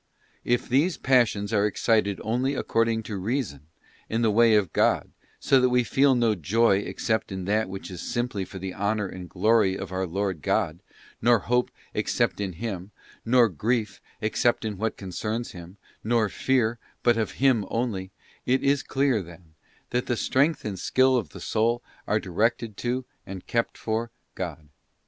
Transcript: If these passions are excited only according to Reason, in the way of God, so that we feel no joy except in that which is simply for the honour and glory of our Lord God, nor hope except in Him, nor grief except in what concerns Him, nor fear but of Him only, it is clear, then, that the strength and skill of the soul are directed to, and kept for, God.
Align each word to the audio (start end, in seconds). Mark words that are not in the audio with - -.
If 0.43 0.67
these 0.67 0.97
passions 0.97 1.53
are 1.53 1.67
excited 1.67 2.19
only 2.23 2.55
according 2.55 3.03
to 3.03 3.17
Reason, 3.17 3.67
in 4.09 4.23
the 4.23 4.31
way 4.31 4.55
of 4.55 4.73
God, 4.73 5.11
so 5.39 5.61
that 5.61 5.69
we 5.69 5.83
feel 5.83 6.15
no 6.15 6.33
joy 6.33 6.77
except 6.79 7.31
in 7.31 7.45
that 7.45 7.69
which 7.69 7.91
is 7.91 8.01
simply 8.01 8.43
for 8.43 8.57
the 8.57 8.73
honour 8.73 9.05
and 9.05 9.29
glory 9.29 9.77
of 9.77 9.91
our 9.91 10.07
Lord 10.07 10.41
God, 10.41 10.79
nor 11.21 11.37
hope 11.37 11.69
except 11.93 12.41
in 12.41 12.53
Him, 12.53 12.89
nor 13.23 13.47
grief 13.47 14.01
except 14.21 14.65
in 14.65 14.79
what 14.79 14.97
concerns 14.97 15.51
Him, 15.51 15.77
nor 16.03 16.29
fear 16.29 16.79
but 17.03 17.15
of 17.15 17.33
Him 17.33 17.63
only, 17.69 18.09
it 18.43 18.63
is 18.63 18.81
clear, 18.81 19.21
then, 19.21 19.53
that 19.91 20.07
the 20.07 20.17
strength 20.17 20.65
and 20.65 20.79
skill 20.79 21.15
of 21.15 21.29
the 21.29 21.39
soul 21.39 21.83
are 22.07 22.19
directed 22.19 22.75
to, 22.77 23.05
and 23.23 23.45
kept 23.45 23.77
for, 23.77 24.09
God. 24.33 24.67